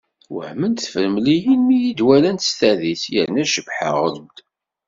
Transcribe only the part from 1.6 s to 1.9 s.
mi i